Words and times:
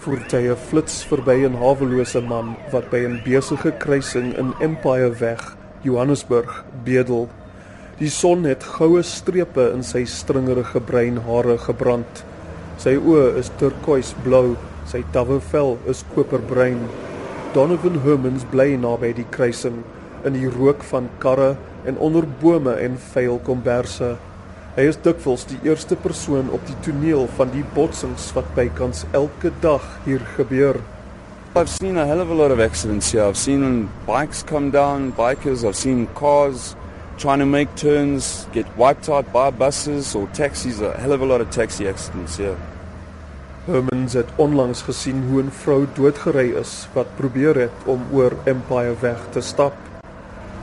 Voertuie 0.00 0.54
flits 0.56 1.02
verby 1.04 1.44
'n 1.44 1.58
hawelose 1.60 2.20
man 2.24 2.54
wat 2.72 2.86
by 2.90 3.00
'n 3.04 3.20
besige 3.24 3.70
kruising 3.82 4.32
in 4.32 4.54
Empire 4.60 5.12
Weg, 5.20 5.56
Johannesburg, 5.82 6.64
bedel. 6.84 7.28
Die 7.98 8.08
son 8.08 8.44
het 8.44 8.64
goue 8.64 9.02
strepe 9.02 9.70
in 9.74 9.82
sy 9.82 10.04
stringerige 10.04 10.80
bruin 10.80 11.16
hare 11.26 11.58
gebrand. 11.58 12.24
Sy 12.78 12.96
oë 12.96 13.36
is 13.36 13.50
turkoisblou, 13.58 14.56
sy 14.86 15.04
tawwe 15.12 15.40
vel 15.40 15.78
is 15.86 16.04
koperbruin. 16.14 16.80
Donovan 17.52 18.00
Hermans 18.00 18.44
bly 18.44 18.76
naby 18.76 19.12
die 19.12 19.28
kruising 19.30 19.84
in 20.24 20.32
die 20.32 20.48
rook 20.48 20.82
van 20.82 21.10
karre 21.18 21.56
en 21.84 21.98
onder 21.98 22.24
bome 22.40 22.72
en 22.72 22.96
vuil 22.96 23.38
komberse. 23.38 24.16
Hy 24.76 24.84
is 24.86 24.94
dikwels 25.02 25.42
die 25.50 25.56
eerste 25.66 25.96
persoon 25.98 26.46
op 26.54 26.62
die 26.68 26.76
toneel 26.86 27.24
van 27.34 27.50
die 27.50 27.64
botsings 27.74 28.28
wat 28.36 28.46
bykans 28.54 29.02
elke 29.18 29.50
dag 29.64 29.82
hier 30.04 30.22
gebeur. 30.36 30.76
I've 31.56 31.66
seen 31.66 31.96
a 31.98 32.04
hell 32.06 32.20
of 32.22 32.30
a 32.30 32.34
lot 32.38 32.52
of 32.54 32.60
accidents 32.62 33.10
here. 33.10 33.24
I've 33.26 33.36
seen 33.36 33.88
bikes 34.06 34.44
come 34.46 34.70
down, 34.70 35.10
bikers, 35.18 35.64
I've 35.66 35.74
seen 35.74 36.06
cars 36.14 36.76
trying 37.18 37.40
to 37.40 37.46
make 37.46 37.74
turns, 37.74 38.46
get 38.52 38.64
wiped 38.76 39.08
out 39.08 39.32
by 39.32 39.50
buses 39.50 40.14
or 40.14 40.28
taxis, 40.28 40.80
a 40.80 40.92
hell 41.00 41.12
of 41.12 41.20
a 41.20 41.26
lot 41.26 41.40
of 41.40 41.50
taxi 41.50 41.88
accidents 41.88 42.36
here. 42.36 42.54
Hermans 43.66 44.14
het 44.14 44.30
onlangs 44.38 44.84
gesien 44.86 45.24
hoe 45.30 45.42
'n 45.42 45.50
vrou 45.50 45.86
doodgery 45.94 46.54
is 46.54 46.86
wat 46.94 47.16
probeer 47.16 47.58
het 47.58 47.76
om 47.86 48.06
oor 48.12 48.32
Empire 48.44 48.94
weg 49.00 49.18
te 49.32 49.40
stap. 49.40 49.74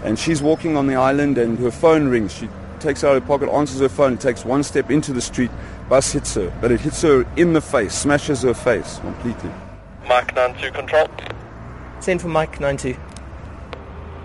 And 0.06 0.18
she's 0.20 0.42
walking 0.42 0.78
on 0.78 0.88
the 0.88 0.96
island 0.96 1.38
and 1.38 1.60
her 1.60 1.72
phone 1.72 2.10
rings. 2.10 2.34
She 2.34 2.48
takes 2.80 3.04
out 3.04 3.14
her 3.14 3.22
pocket, 3.22 3.50
answers 3.50 3.80
her 3.82 3.90
phone, 3.90 4.18
takes 4.18 4.46
one 4.46 4.64
step 4.64 4.90
into 4.90 5.14
the 5.14 5.22
street, 5.22 5.52
bus 5.90 6.12
hits 6.12 6.36
her, 6.36 6.52
but 6.62 6.72
it 6.72 6.82
hits 6.82 7.02
her 7.02 7.26
in 7.36 7.54
the 7.54 7.62
face, 7.62 7.94
smashes 7.94 8.42
her 8.44 8.54
face 8.54 9.00
completely. 9.00 9.52
Mike 10.08 10.36
92 10.36 10.72
control. 10.72 11.08
Send 12.00 12.22
for 12.22 12.30
Mike 12.30 12.60
92. 12.60 12.98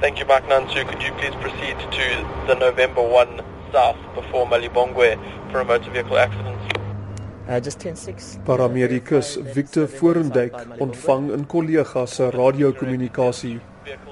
Thank 0.00 0.18
you, 0.18 0.26
Mike 0.26 0.48
92. 0.48 0.84
Could 0.84 1.02
you 1.02 1.12
please 1.12 1.34
proceed 1.36 1.78
to 1.78 2.46
the 2.46 2.54
November 2.54 3.02
1 3.02 3.40
south 3.72 3.96
before 4.14 4.46
Malibongwe 4.46 5.18
for 5.50 5.60
a 5.60 5.64
motor 5.64 5.90
vehicle 5.90 6.18
accident? 6.18 6.58
Uh, 7.48 7.58
just 7.58 7.78
10-6. 7.80 8.44
Paramedikus 8.44 9.36
Victor 9.54 9.86
Forendyk 9.86 10.52
ontvang 10.78 11.30
'n 11.34 11.44
kollega 11.44 12.06
se 12.06 12.30
radiokommunikasie. 12.30 13.60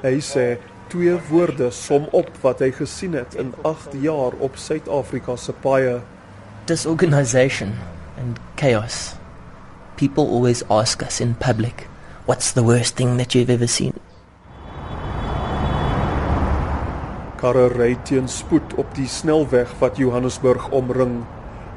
Hy 0.03 0.19
sê 0.21 0.59
twee 0.91 1.15
woorde 1.31 1.71
som 1.71 2.09
op 2.17 2.31
wat 2.43 2.61
hy 2.65 2.73
gesien 2.75 3.15
het 3.15 3.37
in 3.39 3.53
8 3.63 3.95
jaar 4.03 4.35
op 4.43 4.59
Suid-Afrika 4.59 5.37
se 5.39 5.55
paaie. 5.63 6.01
Disorganization 6.67 7.75
and 8.19 8.39
chaos. 8.59 9.15
People 9.97 10.27
always 10.27 10.63
ask 10.69 11.03
us 11.03 11.21
in 11.21 11.35
public, 11.39 11.87
what's 12.27 12.53
the 12.53 12.65
worst 12.65 12.97
thing 12.97 13.19
that 13.19 13.35
you've 13.35 13.53
ever 13.53 13.69
seen? 13.69 13.95
Karre 17.41 17.69
ry 17.73 17.95
teen 18.05 18.29
spoed 18.29 18.75
op 18.77 18.91
die 18.99 19.09
snelweg 19.09 19.71
wat 19.81 19.97
Johannesburg 19.97 20.67
omring. 20.77 21.23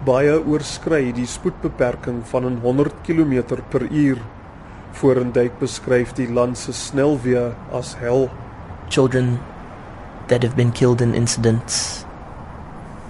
Baie 0.03 0.35
oorskry 0.41 1.13
die 1.15 1.27
spoedbeperking 1.29 2.23
van 2.27 2.57
100 2.63 3.03
km 3.07 3.61
per 3.71 3.85
uur. 3.87 4.19
Forendyk 4.91 5.55
beskryf 5.61 6.11
die 6.17 6.27
land 6.27 6.59
se 6.59 6.73
snelweë 6.75 7.53
as 7.71 7.93
hel. 8.01 8.27
Children 8.89 9.39
that 10.27 10.43
have 10.43 10.55
been 10.55 10.71
killed 10.71 11.01
in 11.01 11.15
incidents, 11.15 12.05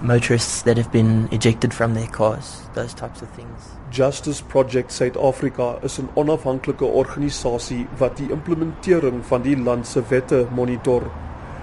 motorists 0.00 0.62
that 0.62 0.76
have 0.76 0.90
been 0.92 1.28
ejected 1.32 1.72
from 1.72 1.94
their 1.94 2.06
cars, 2.06 2.62
those 2.74 2.94
types 2.94 3.22
of 3.22 3.30
things. 3.30 3.76
Justice 3.90 4.40
Project 4.40 4.90
South 4.90 5.16
Africa 5.16 5.78
is 5.82 5.98
'n 5.98 6.08
onafhanklike 6.16 6.84
organisasie 6.84 7.86
wat 7.98 8.16
die 8.16 8.30
implementering 8.30 9.24
van 9.24 9.42
die 9.42 9.56
land 9.56 9.86
se 9.86 10.02
wette 10.08 10.46
monitor. 10.50 11.02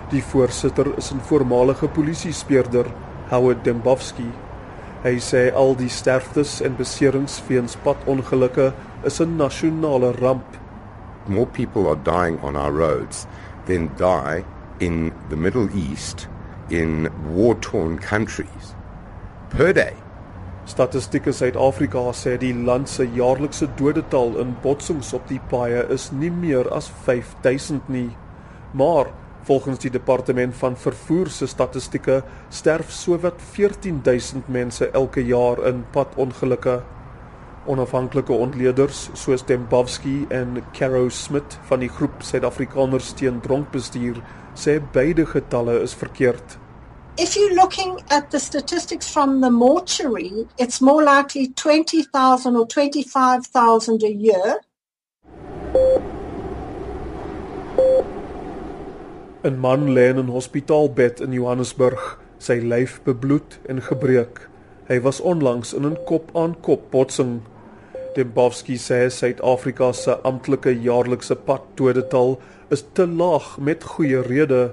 Die 0.09 0.23
voorsitter 0.23 0.97
is 0.97 1.11
'n 1.11 1.19
voormalige 1.19 1.87
polisiespeurder, 1.87 2.85
Howard 3.29 3.63
Dembowski. 3.63 4.31
Hy 5.03 5.19
sê 5.19 5.53
al 5.53 5.75
die 5.75 5.89
sterftes 5.89 6.61
en 6.61 6.75
beserings 6.75 7.41
weens 7.47 7.75
padongelukke 7.75 8.73
is 9.03 9.19
'n 9.19 9.35
nasionale 9.35 10.11
ramp. 10.11 10.57
More 11.25 11.45
people 11.45 11.87
are 11.87 11.99
dying 12.03 12.39
on 12.43 12.55
our 12.55 12.71
roads 12.71 13.27
than 13.65 13.89
die 13.97 14.43
in 14.79 15.11
the 15.29 15.37
Middle 15.37 15.69
East 15.75 16.27
in 16.69 17.09
war-torn 17.35 17.99
countries 17.99 18.75
per 19.49 19.73
day. 19.73 19.93
Statistieke 20.65 21.33
Suid-Afrika 21.33 22.11
sê 22.15 22.37
die 22.39 22.53
land 22.53 22.87
se 22.89 23.07
jaarlikse 23.15 23.67
dodetal 23.79 24.37
in 24.39 24.53
botsings 24.63 25.09
op 25.17 25.25
die 25.27 25.41
paaie 25.51 25.81
is 25.91 26.11
nie 26.13 26.29
meer 26.31 26.69
as 26.71 26.87
5000 27.07 27.89
nie. 27.89 28.11
Maar 28.77 29.09
volgens 29.49 29.81
die 29.83 29.91
departement 29.91 30.55
van 30.55 30.77
vervoer 30.77 31.29
se 31.33 31.47
statistieke 31.49 32.21
sterf 32.49 32.91
sowat 32.93 33.41
14000 33.41 34.47
mense 34.47 34.87
elke 34.93 35.25
jaar 35.25 35.59
in 35.67 35.83
padongelukke. 35.91 36.81
Onafhanklike 37.69 38.33
ontleeders 38.33 39.09
soos 39.13 39.43
Dembowski 39.45 40.25
en 40.29 40.63
Caro 40.73 41.09
Smit 41.09 41.57
van 41.69 41.83
die 41.83 41.89
groep 41.89 42.23
Suid-Afrikaners 42.25 43.11
teen 43.19 43.37
dronkbestuur 43.43 44.17
sê 44.57 44.79
beide 44.93 45.27
getalle 45.29 45.77
is 45.85 45.93
verkeerd. 45.93 46.57
If 47.17 47.35
you're 47.35 47.53
looking 47.53 47.99
at 48.09 48.31
the 48.31 48.39
statistics 48.39 49.11
from 49.11 49.41
the 49.41 49.51
mortuary, 49.51 50.47
it's 50.57 50.81
more 50.81 51.03
likely 51.03 51.49
20,000 51.53 52.55
or 52.55 52.65
25,000 52.65 54.03
a 54.03 54.09
year. 54.09 54.59
'n 59.43 59.59
Man 59.59 59.93
lê 59.93 60.09
in 60.09 60.17
'n 60.17 60.33
hospitaalbed 60.33 61.21
in 61.21 61.33
Johannesburg, 61.33 62.17
sy 62.37 62.57
lyf 62.61 63.01
bebloed 63.03 63.59
en 63.69 63.81
gebreek. 63.81 64.50
Hy 64.87 64.99
was 65.01 65.21
onlangs 65.21 65.73
in 65.73 65.85
'n 65.85 65.97
kop-aan-kop 66.05 66.91
botsing. 66.91 67.41
Dembowski 68.15 68.77
sê 68.77 69.09
Suid-Afrika 69.09 69.91
se 69.93 70.17
amptelike 70.21 70.81
jaarlikse 70.81 71.35
paddodetal 71.35 72.39
is 72.69 72.83
te 72.93 73.07
laag 73.07 73.57
met 73.57 73.83
goeie 73.83 74.21
redes. 74.21 74.71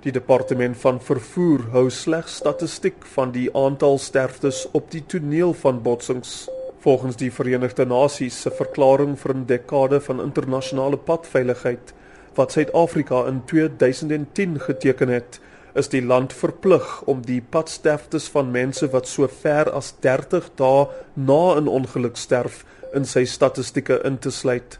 Die 0.00 0.12
departement 0.12 0.76
van 0.80 1.00
vervoer 1.00 1.60
hou 1.72 1.90
slegs 1.90 2.36
statistiek 2.40 3.04
van 3.14 3.32
die 3.32 3.50
aantal 3.56 3.98
sterftes 3.98 4.68
op 4.72 4.90
die 4.90 5.02
toneel 5.06 5.52
van 5.52 5.82
botsings. 5.82 6.48
Volgens 6.80 7.16
die 7.16 7.32
Verenigde 7.32 7.84
Nasies 7.84 8.40
se 8.40 8.50
verklaring 8.50 9.18
vir 9.18 9.34
'n 9.34 9.44
dekade 9.46 10.00
van 10.00 10.20
internasionale 10.20 10.96
padveiligheid 10.96 11.92
wat 12.34 12.52
Suid-Afrika 12.52 13.26
in 13.26 13.42
2010 13.44 14.60
geteken 14.60 15.08
het, 15.08 15.40
is 15.74 15.88
die 15.88 16.02
land 16.02 16.32
verplig 16.32 17.02
om 17.06 17.22
die 17.22 17.40
padsterftes 17.40 18.28
van 18.34 18.50
mense 18.50 18.88
wat 18.92 19.08
so 19.08 19.28
ver 19.28 19.70
as 19.70 19.94
30 20.00 20.50
dae 20.56 20.86
na 21.14 21.56
'n 21.56 21.68
ongeluk 21.68 22.16
sterf 22.16 22.64
in 22.94 23.04
sy 23.04 23.24
statistieke 23.24 24.00
in 24.04 24.18
te 24.18 24.30
sluit. 24.30 24.78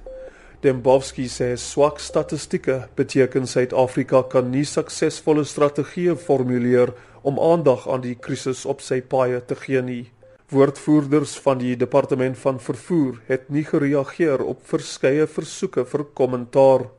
Dembowski 0.61 1.25
sê 1.25 1.56
swak 1.56 2.01
statistieke 2.01 2.89
beteken 2.97 3.47
Suid-Afrika 3.47 4.23
kan 4.23 4.51
nie 4.51 4.65
suksesvolle 4.65 5.45
strategieë 5.45 6.17
formuleer 6.17 6.93
om 7.22 7.41
aandag 7.41 7.89
aan 7.89 8.03
die 8.05 8.15
krisis 8.15 8.67
op 8.67 8.83
sy 8.84 9.01
paaie 9.01 9.41
te 9.41 9.57
gee 9.57 9.81
nie. 9.83 10.11
Woordvoerders 10.51 11.39
van 11.45 11.62
die 11.62 11.77
departement 11.78 12.39
van 12.39 12.61
vervoer 12.61 13.21
het 13.28 13.49
nie 13.49 13.65
gereageer 13.65 14.43
op 14.43 14.65
verskeie 14.67 15.27
versoeke 15.31 15.84
vir 15.87 16.05
kommentaar. 16.15 16.91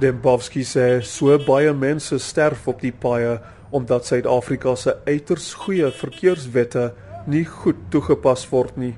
Dembowski 0.00 0.62
sê 0.64 1.02
so 1.04 1.36
baie 1.44 1.72
mense 1.76 2.16
sterf 2.24 2.66
op 2.70 2.80
die 2.80 2.92
paaie 2.92 3.36
omdat 3.70 4.06
Suid-Afrika 4.08 4.72
se 4.76 4.94
uiters 5.04 5.52
goeie 5.60 5.90
verkeerswette 5.92 6.92
nie 7.28 7.44
goed 7.44 7.76
toegepas 7.92 8.46
word 8.50 8.76
nie. 8.80 8.94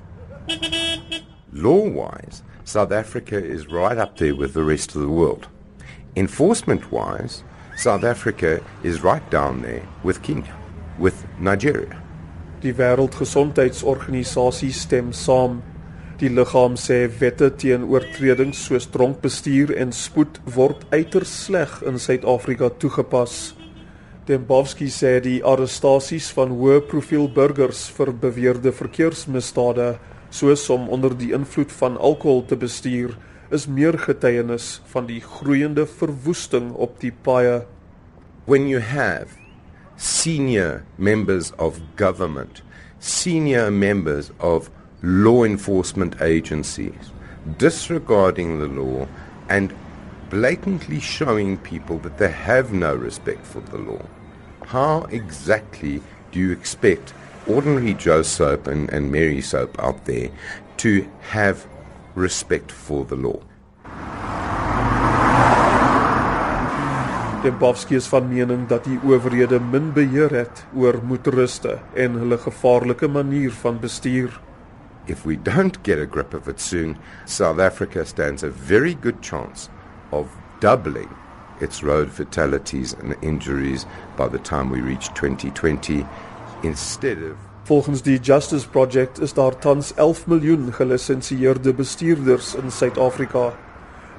Law-wise, 1.52 2.42
South 2.64 2.92
Africa 2.92 3.36
is 3.36 3.66
right 3.66 3.98
up 3.98 4.16
there 4.16 4.34
with 4.34 4.54
the 4.54 4.62
rest 4.62 4.94
of 4.94 5.02
the 5.02 5.08
world. 5.08 5.48
Enforcement-wise, 6.14 7.42
South 7.76 8.04
Africa 8.04 8.60
is 8.82 9.02
right 9.02 9.28
down 9.30 9.62
there 9.62 9.82
with 10.04 10.22
Kenya, 10.22 10.54
with 10.98 11.24
Nigeria. 11.40 12.00
Die 12.62 12.78
Wêreldgesondheidsorganisasie 12.78 14.72
stem 14.72 15.12
saam. 15.12 15.62
Die 16.22 16.30
liggaam 16.30 16.76
sê 16.78 17.08
wette 17.18 17.48
teen 17.58 17.82
oortredings 17.90 18.60
soos 18.68 18.84
dronkbestuur 18.94 19.72
en 19.74 19.90
spoed 19.90 20.36
word 20.54 20.84
uiters 20.94 21.32
sleg 21.48 21.72
in 21.82 21.96
Suid-Afrika 21.98 22.68
toegepas. 22.78 23.56
Dembowski 24.28 24.86
sê 24.86 25.16
die 25.24 25.40
arrestasies 25.42 26.28
van 26.36 26.52
hoë 26.54 26.76
profiel 26.86 27.26
burgers 27.26 27.80
vir 27.96 28.12
beweerde 28.22 28.70
verkeersmisdade, 28.70 29.96
soos 30.30 30.68
om 30.70 30.84
onder 30.94 31.16
die 31.18 31.32
invloed 31.34 31.74
van 31.74 31.98
alkohol 31.98 32.44
te 32.46 32.58
bestuur, 32.60 33.16
is 33.50 33.66
meer 33.66 33.98
getuienis 34.04 34.76
van 34.92 35.08
die 35.10 35.18
groeiende 35.24 35.88
verwoesting 35.90 36.70
op 36.78 37.00
die 37.02 37.10
paaie. 37.10 37.64
When 38.46 38.68
you 38.70 38.78
have 38.78 39.34
senior 39.96 40.84
members 40.96 41.50
of 41.58 41.82
government, 41.98 42.62
senior 43.00 43.74
members 43.74 44.30
of 44.38 44.70
law 45.02 45.42
enforcement 45.42 46.22
agencies 46.22 47.10
disregarding 47.58 48.60
the 48.60 48.68
law 48.68 49.06
and 49.48 49.74
blatantly 50.30 51.00
showing 51.00 51.58
people 51.58 51.98
that 51.98 52.18
they 52.18 52.30
have 52.30 52.72
no 52.72 52.94
respect 52.94 53.44
for 53.44 53.60
the 53.60 53.78
law. 53.78 54.00
How 54.66 55.02
exactly 55.10 56.00
do 56.30 56.38
you 56.38 56.52
expect 56.52 57.14
ordinary 57.46 57.94
Joe 57.94 58.22
Soap 58.22 58.68
and, 58.68 58.88
and 58.90 59.10
Mary 59.10 59.40
Soap 59.40 59.78
out 59.78 60.04
there 60.04 60.30
to 60.78 61.06
have 61.30 61.66
respect 62.14 62.70
for 62.70 63.04
the 63.04 63.16
law? 63.16 63.42
Dembowski 67.42 67.96
is 67.98 68.06
van 68.06 68.28
mening 68.30 68.68
dat 68.70 68.84
die 68.86 69.00
owerhede 69.02 69.58
min 69.58 69.90
beheer 69.92 70.30
het 70.30 70.62
oor 70.78 71.00
motoriste 71.02 71.80
en 71.98 72.14
hulle 72.22 72.38
gevaarlike 72.38 73.08
manier 73.10 73.50
van 73.64 73.80
bestuur. 73.82 74.30
If 75.06 75.26
we 75.26 75.36
don't 75.36 75.82
get 75.82 75.98
a 75.98 76.06
grip 76.06 76.34
of 76.34 76.48
it 76.48 76.60
soon, 76.60 76.96
South 77.26 77.58
Africa 77.58 78.06
stands 78.06 78.42
a 78.42 78.50
very 78.50 78.94
good 78.94 79.20
chance 79.20 79.68
of 80.10 80.30
doubling 80.60 81.08
its 81.60 81.82
road 81.82 82.10
fatalities 82.10 82.92
and 82.92 83.16
injuries 83.22 83.86
by 84.16 84.28
the 84.28 84.38
time 84.38 84.70
we 84.70 84.80
reach 84.80 85.08
2020 85.14 86.06
instead 86.62 87.18
of 87.22 87.36
Volgens 87.64 88.02
die 88.02 88.18
Justice 88.18 88.68
Project 88.68 89.20
is 89.20 89.32
daar 89.34 89.58
tans 89.58 89.94
11 89.94 90.26
miljoen 90.26 90.72
gelisensieerde 90.72 91.74
bestuurders 91.74 92.54
in 92.54 92.70
Suid-Afrika. 92.70 93.52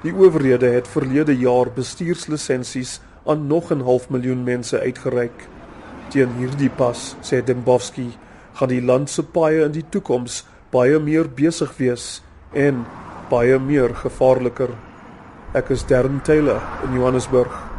Die 0.01 0.13
owerhede 0.15 0.69
het 0.71 0.88
verlede 0.88 1.35
jaar 1.38 1.68
bestuurslisensies 1.75 3.01
aan 3.25 3.47
nog 3.47 3.71
'n 3.71 3.83
half 3.83 4.09
miljoen 4.09 4.44
mense 4.44 4.80
uitgereik. 4.80 5.47
Teen 6.07 6.31
hierdie 6.38 6.69
pas, 6.69 7.15
sê 7.21 7.44
Dembowski, 7.44 8.15
gaan 8.53 8.69
die 8.69 8.81
land 8.81 9.09
se 9.09 9.24
paaie 9.24 9.63
in 9.65 9.71
die 9.71 9.85
toekoms 9.89 10.45
baie 10.74 10.98
meer 11.00 11.30
besig 11.30 11.70
wees 11.78 12.08
en 12.58 12.81
baie 13.30 13.60
meer 13.62 13.94
gevaarliker. 14.02 14.74
Ek 15.54 15.70
is 15.75 15.86
Darren 15.86 16.22
Taylor 16.25 16.62
in 16.88 16.98
Johannesburg. 16.98 17.73